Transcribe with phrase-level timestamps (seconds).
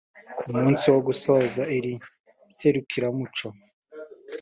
[0.39, 1.93] Ku munsi wo gusoza iri
[2.57, 3.47] serukiramuco